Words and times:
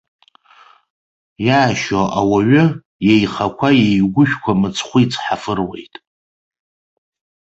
Иаашьо 1.45 2.01
ауаҩы, 2.19 2.63
иеихақәа, 3.07 3.69
иеигәышәқәа 3.73 4.51
мыцхәы 4.59 4.99
ицҳафыруеит. 5.03 5.93